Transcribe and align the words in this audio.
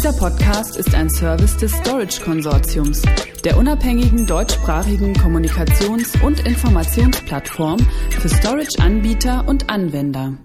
Dieser 0.00 0.14
Podcast 0.14 0.78
ist 0.78 0.94
ein 0.94 1.10
Service 1.10 1.58
des 1.58 1.72
Storage 1.72 2.22
Konsortiums, 2.22 3.02
der 3.44 3.58
unabhängigen 3.58 4.26
deutschsprachigen 4.26 5.12
Kommunikations- 5.12 6.18
und 6.24 6.40
Informationsplattform 6.40 7.78
für 8.08 8.30
Storage-Anbieter 8.30 9.46
und 9.46 9.68
Anwender. 9.68 10.38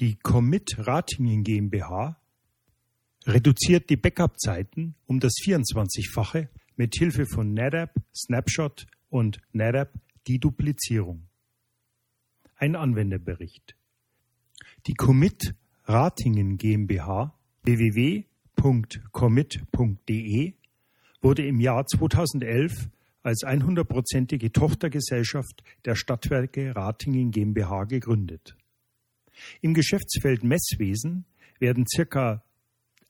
Die 0.00 0.16
Commit 0.16 0.78
Ratingen 0.78 1.44
GmbH 1.44 2.16
reduziert 3.26 3.90
die 3.90 3.98
Backup-Zeiten 3.98 4.94
um 5.04 5.20
das 5.20 5.34
24-fache 5.44 6.48
mit 6.76 6.94
Hilfe 6.94 7.26
von 7.26 7.52
NetApp, 7.52 7.92
Snapshot 8.16 8.86
und 9.10 9.42
NetApp 9.52 9.92
Deduplizierung. 10.26 11.28
Ein 12.56 12.76
Anwenderbericht. 12.76 13.76
Die 14.86 14.94
Commit 14.94 15.54
Ratingen 15.84 16.56
GmbH 16.56 17.34
www.commit.de 17.64 18.22
wurde 21.20 21.46
im 21.46 21.60
Jahr 21.60 21.86
2011 21.86 22.88
als 23.22 23.44
100-prozentige 23.44 24.52
Tochtergesellschaft 24.52 25.62
der 25.84 25.94
Stadtwerke 25.94 26.74
Ratingen 26.74 27.30
GmbH 27.30 27.84
gegründet. 27.84 28.56
Im 29.60 29.74
Geschäftsfeld 29.74 30.42
Messwesen 30.42 31.24
werden 31.60 31.86
circa 31.86 32.42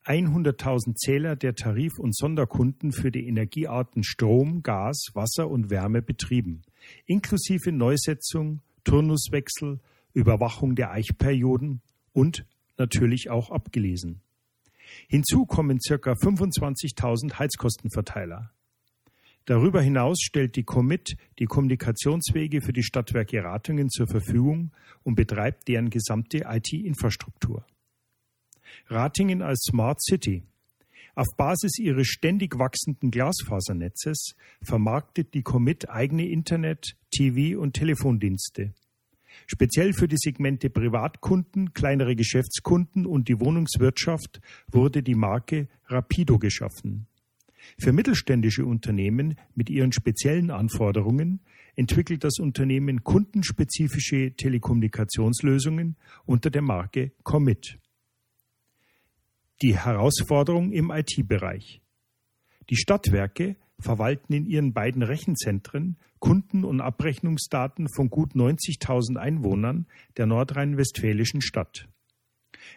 100.000 0.04 0.96
Zähler 0.96 1.36
der 1.36 1.54
Tarif- 1.54 1.98
und 1.98 2.14
Sonderkunden 2.14 2.92
für 2.92 3.10
die 3.10 3.26
Energiearten 3.26 4.02
Strom, 4.02 4.62
Gas, 4.62 5.06
Wasser 5.14 5.48
und 5.48 5.70
Wärme 5.70 6.02
betrieben, 6.02 6.60
inklusive 7.06 7.72
Neusetzung, 7.72 8.60
Turnuswechsel, 8.84 9.80
Überwachung 10.12 10.74
der 10.74 10.90
Eichperioden 10.90 11.80
und 12.12 12.44
natürlich 12.76 13.30
auch 13.30 13.50
abgelesen. 13.50 14.20
Hinzu 15.08 15.46
kommen 15.46 15.80
circa 15.80 16.12
25.000 16.12 17.38
Heizkostenverteiler. 17.38 18.50
Darüber 19.44 19.82
hinaus 19.82 20.20
stellt 20.20 20.54
die 20.54 20.62
Commit 20.62 21.16
die 21.38 21.46
Kommunikationswege 21.46 22.62
für 22.62 22.72
die 22.72 22.84
Stadtwerke 22.84 23.42
Ratingen 23.42 23.90
zur 23.90 24.06
Verfügung 24.06 24.70
und 25.02 25.16
betreibt 25.16 25.66
deren 25.66 25.90
gesamte 25.90 26.44
IT-Infrastruktur. 26.46 27.66
Ratingen 28.88 29.42
als 29.42 29.64
Smart 29.68 30.00
City. 30.00 30.44
Auf 31.14 31.26
Basis 31.36 31.78
ihres 31.78 32.06
ständig 32.06 32.58
wachsenden 32.58 33.10
Glasfasernetzes 33.10 34.34
vermarktet 34.62 35.34
die 35.34 35.42
Commit 35.42 35.90
eigene 35.90 36.26
Internet-, 36.28 36.96
TV- 37.14 37.56
und 37.56 37.74
Telefondienste. 37.74 38.72
Speziell 39.46 39.92
für 39.92 40.08
die 40.08 40.16
Segmente 40.16 40.70
Privatkunden, 40.70 41.72
kleinere 41.72 42.16
Geschäftskunden 42.16 43.06
und 43.06 43.28
die 43.28 43.40
Wohnungswirtschaft 43.40 44.40
wurde 44.70 45.02
die 45.02 45.14
Marke 45.14 45.68
Rapido 45.86 46.38
geschaffen. 46.38 47.06
Für 47.78 47.92
mittelständische 47.92 48.66
Unternehmen 48.66 49.36
mit 49.54 49.70
ihren 49.70 49.92
speziellen 49.92 50.50
Anforderungen 50.50 51.40
entwickelt 51.76 52.24
das 52.24 52.38
Unternehmen 52.38 53.04
kundenspezifische 53.04 54.34
Telekommunikationslösungen 54.36 55.96
unter 56.24 56.50
der 56.50 56.62
Marke 56.62 57.12
Commit. 57.22 57.78
Die 59.62 59.78
Herausforderung 59.78 60.72
im 60.72 60.90
IT-Bereich. 60.90 61.80
Die 62.68 62.76
Stadtwerke 62.76 63.56
verwalten 63.82 64.32
in 64.32 64.46
ihren 64.46 64.72
beiden 64.72 65.02
Rechenzentren 65.02 65.96
Kunden- 66.18 66.64
und 66.64 66.80
Abrechnungsdaten 66.80 67.88
von 67.94 68.08
gut 68.08 68.34
90.000 68.34 69.16
Einwohnern 69.16 69.86
der 70.16 70.26
nordrhein-westfälischen 70.26 71.42
Stadt. 71.42 71.88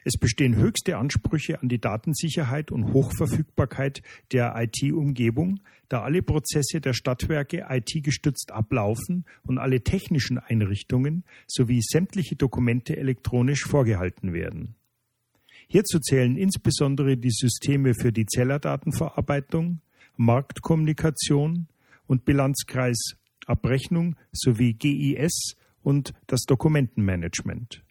Es 0.03 0.17
bestehen 0.17 0.55
höchste 0.55 0.97
Ansprüche 0.97 1.61
an 1.61 1.69
die 1.69 1.79
Datensicherheit 1.79 2.71
und 2.71 2.93
Hochverfügbarkeit 2.93 4.01
der 4.31 4.55
IT-Umgebung, 4.55 5.59
da 5.89 6.01
alle 6.01 6.21
Prozesse 6.21 6.81
der 6.81 6.93
Stadtwerke 6.93 7.67
IT-gestützt 7.69 8.51
ablaufen 8.51 9.25
und 9.43 9.57
alle 9.57 9.81
technischen 9.81 10.39
Einrichtungen 10.39 11.23
sowie 11.47 11.81
sämtliche 11.81 12.35
Dokumente 12.35 12.97
elektronisch 12.97 13.65
vorgehalten 13.65 14.33
werden. 14.33 14.75
Hierzu 15.67 15.99
zählen 15.99 16.37
insbesondere 16.37 17.17
die 17.17 17.31
Systeme 17.31 17.93
für 17.93 18.11
die 18.11 18.25
Zellerdatenverarbeitung, 18.25 19.81
Marktkommunikation 20.17 21.67
und 22.07 22.25
Bilanzkreis 22.25 23.15
Abrechnung 23.45 24.15
sowie 24.31 24.73
GIS 24.73 25.55
und 25.81 26.13
das 26.27 26.41
Dokumentenmanagement. 26.41 27.83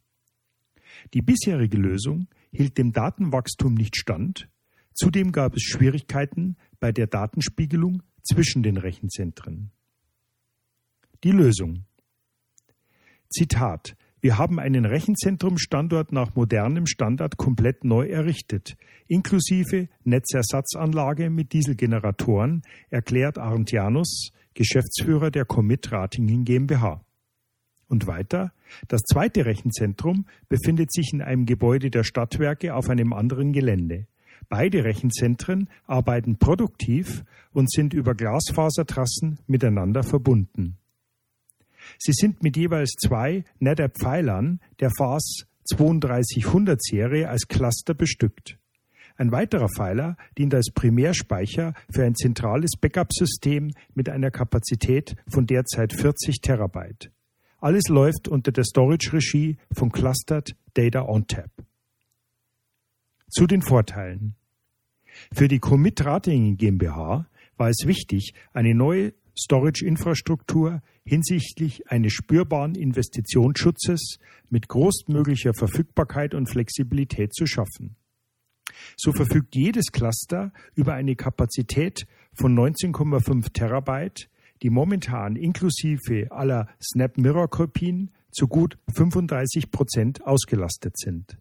Die 1.12 1.22
bisherige 1.22 1.76
Lösung 1.76 2.28
hielt 2.50 2.78
dem 2.78 2.92
Datenwachstum 2.92 3.74
nicht 3.74 3.96
stand. 3.96 4.48
Zudem 4.94 5.32
gab 5.32 5.54
es 5.54 5.62
Schwierigkeiten 5.62 6.56
bei 6.80 6.92
der 6.92 7.06
Datenspiegelung 7.06 8.02
zwischen 8.22 8.62
den 8.62 8.76
Rechenzentren. 8.76 9.70
Die 11.24 11.32
Lösung. 11.32 11.84
Zitat. 13.28 13.96
Wir 14.24 14.38
haben 14.38 14.58
einen 14.58 14.86
Rechenzentrumstandort 14.86 16.10
nach 16.10 16.34
modernem 16.34 16.86
Standard 16.86 17.36
komplett 17.36 17.84
neu 17.84 18.06
errichtet, 18.06 18.74
inklusive 19.06 19.90
Netzersatzanlage 20.04 21.28
mit 21.28 21.52
Dieselgeneratoren, 21.52 22.62
erklärt 22.88 23.36
Arndt 23.36 23.70
Janus, 23.70 24.30
Geschäftsführer 24.54 25.30
der 25.30 25.44
Commit 25.44 25.92
Ratingen 25.92 26.46
GmbH. 26.46 27.04
Und 27.86 28.06
weiter, 28.06 28.54
das 28.88 29.02
zweite 29.02 29.44
Rechenzentrum 29.44 30.24
befindet 30.48 30.90
sich 30.90 31.12
in 31.12 31.20
einem 31.20 31.44
Gebäude 31.44 31.90
der 31.90 32.02
Stadtwerke 32.02 32.74
auf 32.74 32.88
einem 32.88 33.12
anderen 33.12 33.52
Gelände. 33.52 34.06
Beide 34.48 34.84
Rechenzentren 34.84 35.68
arbeiten 35.86 36.38
produktiv 36.38 37.24
und 37.52 37.70
sind 37.70 37.92
über 37.92 38.14
Glasfasertrassen 38.14 39.40
miteinander 39.46 40.02
verbunden. 40.02 40.78
Sie 41.98 42.12
sind 42.12 42.42
mit 42.42 42.56
jeweils 42.56 42.92
zwei 42.92 43.44
NetApp-Pfeilern 43.58 44.60
der 44.80 44.90
FAS 44.90 45.46
3200 45.70 46.82
Serie 46.82 47.28
als 47.28 47.48
Cluster 47.48 47.94
bestückt. 47.94 48.58
Ein 49.16 49.30
weiterer 49.30 49.68
Pfeiler 49.68 50.16
dient 50.36 50.54
als 50.54 50.72
Primärspeicher 50.74 51.74
für 51.90 52.04
ein 52.04 52.16
zentrales 52.16 52.72
Backup-System 52.80 53.70
mit 53.94 54.08
einer 54.08 54.30
Kapazität 54.30 55.14
von 55.28 55.46
derzeit 55.46 55.92
40 55.92 56.40
Terabyte. 56.40 57.12
Alles 57.60 57.88
läuft 57.88 58.28
unter 58.28 58.50
der 58.50 58.64
Storage-Regie 58.64 59.56
von 59.72 59.90
Clustered 59.90 60.56
Data 60.74 61.02
OnTap. 61.02 61.50
Zu 63.30 63.46
den 63.46 63.62
Vorteilen. 63.62 64.34
Für 65.32 65.48
die 65.48 65.60
Commit 65.60 66.04
Ratingen 66.04 66.56
GmbH 66.56 67.26
war 67.56 67.68
es 67.68 67.86
wichtig, 67.86 68.34
eine 68.52 68.74
neue 68.74 69.14
Storage-Infrastruktur 69.36 70.82
hinsichtlich 71.04 71.90
eines 71.90 72.12
spürbaren 72.12 72.74
Investitionsschutzes 72.74 74.18
mit 74.50 74.68
großmöglicher 74.68 75.52
Verfügbarkeit 75.54 76.34
und 76.34 76.48
Flexibilität 76.48 77.34
zu 77.34 77.46
schaffen. 77.46 77.96
So 78.96 79.12
verfügt 79.12 79.54
jedes 79.54 79.86
Cluster 79.92 80.52
über 80.74 80.94
eine 80.94 81.16
Kapazität 81.16 82.06
von 82.34 82.56
19,5 82.56 83.52
Terabyte, 83.52 84.28
die 84.62 84.70
momentan 84.70 85.36
inklusive 85.36 86.28
aller 86.30 86.68
Snap 86.82 87.18
Mirror 87.18 87.48
Kopien 87.48 88.10
zu 88.30 88.46
gut 88.48 88.78
35 88.94 89.70
Prozent 89.70 90.26
ausgelastet 90.26 90.98
sind. 90.98 91.38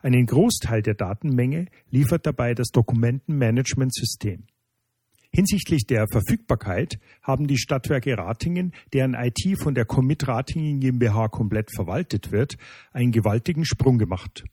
Einen 0.00 0.26
Großteil 0.26 0.82
der 0.82 0.94
Datenmenge 0.94 1.66
liefert 1.90 2.26
dabei 2.26 2.54
das 2.54 2.68
Dokumentenmanagementsystem. 2.68 4.44
Hinsichtlich 5.34 5.86
der 5.86 6.08
Verfügbarkeit 6.08 6.98
haben 7.22 7.46
die 7.46 7.56
Stadtwerke 7.56 8.18
Ratingen, 8.18 8.74
deren 8.92 9.14
IT 9.14 9.58
von 9.58 9.74
der 9.74 9.86
Commit 9.86 10.28
Ratingen 10.28 10.78
GmbH 10.78 11.28
komplett 11.28 11.70
verwaltet 11.74 12.32
wird, 12.32 12.58
einen 12.92 13.12
gewaltigen 13.12 13.64
Sprung 13.64 13.96
gemacht. 13.96 14.44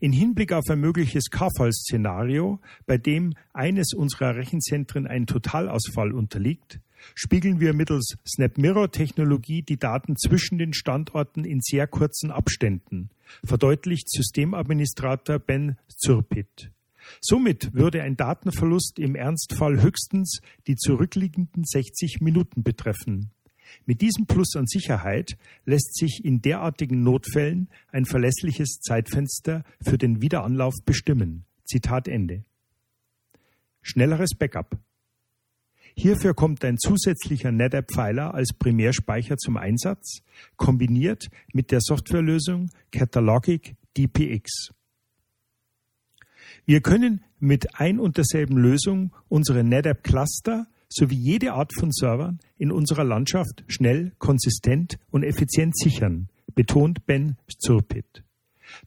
In 0.00 0.12
Hinblick 0.12 0.52
auf 0.52 0.68
ein 0.68 0.80
mögliches 0.80 1.30
K-Fall-Szenario, 1.30 2.60
bei 2.84 2.98
dem 2.98 3.32
eines 3.54 3.94
unserer 3.94 4.36
Rechenzentren 4.36 5.06
einen 5.06 5.26
Totalausfall 5.26 6.12
unterliegt, 6.12 6.80
spiegeln 7.14 7.60
wir 7.60 7.72
mittels 7.72 8.16
Snap-Mirror-Technologie 8.26 9.62
die 9.62 9.78
Daten 9.78 10.16
zwischen 10.16 10.58
den 10.58 10.74
Standorten 10.74 11.46
in 11.46 11.60
sehr 11.62 11.86
kurzen 11.86 12.30
Abständen, 12.30 13.08
verdeutlicht 13.42 14.10
Systemadministrator 14.10 15.38
Ben 15.38 15.78
Zürpit. 15.88 16.73
Somit 17.20 17.74
würde 17.74 18.02
ein 18.02 18.16
Datenverlust 18.16 18.98
im 18.98 19.14
Ernstfall 19.14 19.82
höchstens 19.82 20.40
die 20.66 20.76
zurückliegenden 20.76 21.64
60 21.64 22.20
Minuten 22.20 22.62
betreffen. 22.62 23.30
Mit 23.86 24.00
diesem 24.00 24.26
Plus 24.26 24.56
an 24.56 24.66
Sicherheit 24.66 25.36
lässt 25.64 25.96
sich 25.96 26.24
in 26.24 26.42
derartigen 26.42 27.02
Notfällen 27.02 27.68
ein 27.90 28.04
verlässliches 28.04 28.80
Zeitfenster 28.80 29.64
für 29.82 29.98
den 29.98 30.22
Wiederanlauf 30.22 30.74
bestimmen. 30.84 31.44
Zitat 31.64 32.08
Ende. 32.08 32.44
Schnelleres 33.82 34.30
Backup. 34.38 34.78
Hierfür 35.96 36.34
kommt 36.34 36.64
ein 36.64 36.78
zusätzlicher 36.78 37.52
NetApp-Pfeiler 37.52 38.34
als 38.34 38.52
Primärspeicher 38.52 39.36
zum 39.36 39.56
Einsatz, 39.56 40.22
kombiniert 40.56 41.28
mit 41.52 41.70
der 41.70 41.80
Softwarelösung 41.80 42.70
Catalogic 42.90 43.76
DPX. 43.96 44.72
Wir 46.66 46.80
können 46.80 47.22
mit 47.38 47.78
ein 47.78 47.98
und 47.98 48.16
derselben 48.16 48.56
Lösung 48.56 49.12
unsere 49.28 49.64
NetApp 49.64 50.02
Cluster 50.02 50.66
sowie 50.88 51.16
jede 51.16 51.52
Art 51.52 51.72
von 51.78 51.90
Servern 51.92 52.38
in 52.56 52.70
unserer 52.70 53.04
Landschaft 53.04 53.64
schnell, 53.68 54.12
konsistent 54.18 54.98
und 55.10 55.24
effizient 55.24 55.76
sichern, 55.76 56.28
betont 56.54 57.06
Ben 57.06 57.36
Zurpit. 57.58 58.22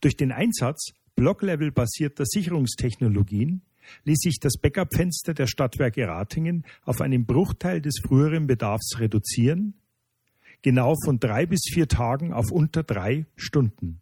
Durch 0.01 0.15
den 0.15 0.31
Einsatz 0.31 0.93
Block-Level-basierter 1.15 2.25
Sicherungstechnologien 2.25 3.61
ließ 4.05 4.19
sich 4.19 4.39
das 4.39 4.57
Backup-Fenster 4.57 5.33
der 5.33 5.47
Stadtwerke 5.47 6.07
Ratingen 6.07 6.65
auf 6.83 7.01
einen 7.01 7.25
Bruchteil 7.25 7.81
des 7.81 7.99
früheren 8.05 8.47
Bedarfs 8.47 8.99
reduzieren, 8.99 9.73
genau 10.61 10.93
von 11.03 11.19
drei 11.19 11.45
bis 11.45 11.61
vier 11.71 11.87
Tagen 11.87 12.33
auf 12.33 12.51
unter 12.51 12.83
drei 12.83 13.25
Stunden. 13.35 14.01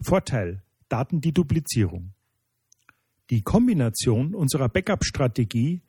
Vorteil 0.00 0.62
Datendeduplizierung. 0.88 2.12
Die 3.30 3.42
Kombination 3.42 4.34
unserer 4.34 4.68
Backup-Strategie 4.68 5.82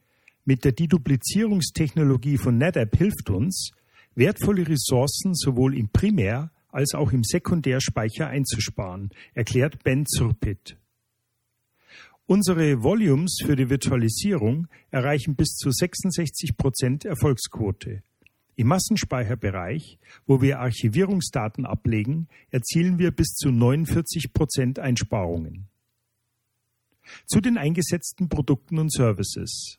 mit 0.45 0.63
der 0.63 0.73
Deduplizierungstechnologie 0.73 2.37
von 2.37 2.59
NetApp 2.59 2.95
hilft 2.95 3.31
uns, 3.31 3.71
wertvolle 4.13 4.67
Ressourcen 4.67 5.33
sowohl 5.33 5.75
im 5.75 5.89
Primär- 5.89 6.51
als 6.69 6.93
auch 6.93 7.11
im 7.11 7.23
Sekundärspeicher 7.23 8.27
einzusparen, 8.27 9.09
erklärt 9.33 9.83
Ben 9.83 10.05
Zurpit. 10.05 10.77
Unsere 12.27 12.83
Volumes 12.83 13.39
für 13.43 13.55
die 13.55 13.69
Virtualisierung 13.69 14.67
erreichen 14.91 15.35
bis 15.35 15.55
zu 15.55 15.71
66 15.71 16.55
Prozent 16.55 17.05
Erfolgsquote. 17.05 18.03
Im 18.55 18.67
Massenspeicherbereich, 18.67 19.97
wo 20.27 20.41
wir 20.41 20.59
Archivierungsdaten 20.59 21.65
ablegen, 21.65 22.27
erzielen 22.51 22.99
wir 22.99 23.09
bis 23.09 23.33
zu 23.33 23.49
49 23.49 24.31
Prozent 24.31 24.77
Einsparungen. 24.77 25.70
Zu 27.25 27.41
den 27.41 27.57
eingesetzten 27.57 28.29
Produkten 28.29 28.79
und 28.79 28.91
Services. 28.91 29.77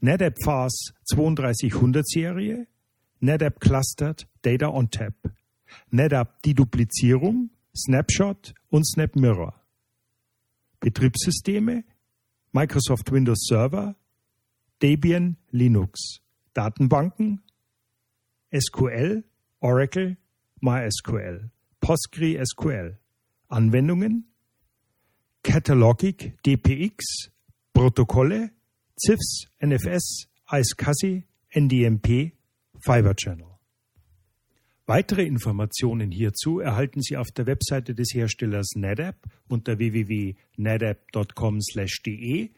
NetApp 0.00 0.36
FAS 0.42 0.92
3200 1.10 2.06
Serie, 2.06 2.66
NetApp 3.20 3.60
Clustered 3.60 4.28
Data 4.42 4.68
on 4.68 4.90
Tap, 4.90 5.14
NetApp 5.90 6.42
Deduplizierung, 6.42 7.50
Snapshot 7.74 8.54
und 8.68 8.86
SnapMirror. 8.86 9.54
Betriebssysteme, 10.80 11.84
Microsoft 12.52 13.10
Windows 13.10 13.46
Server, 13.48 13.96
Debian 14.82 15.36
Linux, 15.50 16.20
Datenbanken, 16.52 17.42
SQL, 18.52 19.24
Oracle, 19.60 20.16
MySQL, 20.60 21.50
PostgreSQL, 21.80 22.98
Anwendungen, 23.48 24.26
Catalogic 25.46 26.34
DPX, 26.42 27.30
Protokolle, 27.72 28.50
CIFS, 28.98 29.46
NFS, 29.60 30.26
iSCSI, 30.50 31.22
NDMP, 31.54 32.32
Fiber 32.80 33.14
Channel. 33.14 33.46
Weitere 34.86 35.22
Informationen 35.22 36.10
hierzu 36.10 36.58
erhalten 36.58 37.00
Sie 37.00 37.16
auf 37.16 37.28
der 37.28 37.46
Webseite 37.46 37.94
des 37.94 38.12
Herstellers 38.12 38.72
NetApp 38.74 39.24
unter 39.46 39.78
www.netapp.com/de 39.78 42.50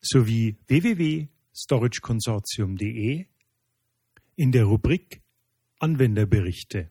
sowie 0.00 0.56
www.storageconsortium.de 0.66 3.26
in 4.34 4.50
der 4.50 4.64
Rubrik 4.64 5.22
Anwenderberichte. 5.78 6.90